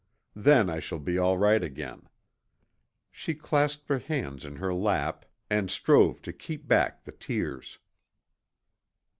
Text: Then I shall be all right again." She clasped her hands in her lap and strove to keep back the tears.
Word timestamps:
Then 0.35 0.67
I 0.67 0.79
shall 0.79 0.97
be 0.97 1.19
all 1.19 1.37
right 1.37 1.63
again." 1.63 2.09
She 3.11 3.35
clasped 3.35 3.87
her 3.89 3.99
hands 3.99 4.45
in 4.45 4.55
her 4.55 4.73
lap 4.73 5.25
and 5.47 5.69
strove 5.69 6.23
to 6.23 6.33
keep 6.33 6.67
back 6.67 7.03
the 7.03 7.11
tears. 7.11 7.77